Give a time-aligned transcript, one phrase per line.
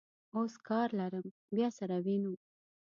[0.35, 1.25] اوس کار لرم،
[1.55, 2.33] بیا سره وینو.